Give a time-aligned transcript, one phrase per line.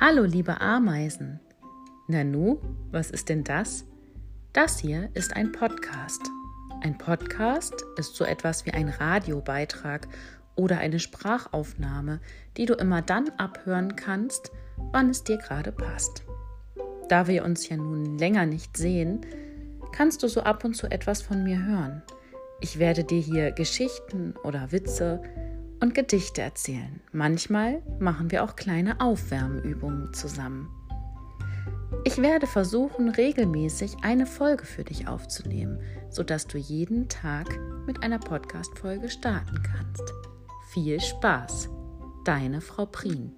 [0.00, 1.40] Hallo, liebe Ameisen.
[2.06, 2.58] Nanu,
[2.92, 3.84] was ist denn das?
[4.52, 6.22] Das hier ist ein Podcast.
[6.82, 10.06] Ein Podcast ist so etwas wie ein Radiobeitrag
[10.54, 12.20] oder eine Sprachaufnahme,
[12.56, 14.52] die du immer dann abhören kannst,
[14.92, 16.22] wann es dir gerade passt.
[17.08, 19.22] Da wir uns ja nun länger nicht sehen,
[19.90, 22.02] kannst du so ab und zu etwas von mir hören.
[22.60, 25.20] Ich werde dir hier Geschichten oder Witze
[25.80, 27.00] und Gedichte erzählen.
[27.12, 30.68] Manchmal machen wir auch kleine Aufwärmübungen zusammen.
[32.04, 35.80] Ich werde versuchen, regelmäßig eine Folge für dich aufzunehmen,
[36.10, 37.48] sodass du jeden Tag
[37.86, 40.12] mit einer Podcast-Folge starten kannst.
[40.70, 41.70] Viel Spaß!
[42.24, 43.34] Deine Frau Prien.